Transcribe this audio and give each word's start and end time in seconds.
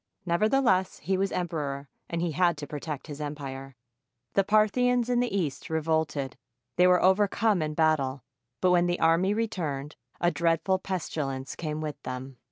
Nevertheless, 0.25 0.97
he 0.97 1.15
was 1.15 1.31
emperor, 1.31 1.87
and 2.09 2.23
he 2.23 2.31
had 2.31 2.57
to 2.57 2.65
protect 2.65 3.05
his 3.05 3.21
empire. 3.21 3.75
The 4.33 4.43
Parthians 4.43 5.09
in 5.11 5.19
the 5.19 5.29
East 5.31 5.69
revolted. 5.69 6.37
They 6.75 6.87
were 6.87 7.03
overcome 7.03 7.61
in 7.61 7.75
battle, 7.75 8.23
but 8.61 8.71
when 8.71 8.87
the 8.87 8.99
army 8.99 9.35
re 9.35 9.47
turned, 9.47 9.95
a 10.19 10.31
dreadful 10.31 10.79
pestilence 10.79 11.55
came 11.55 11.81
with 11.81 12.01
them. 12.01 12.37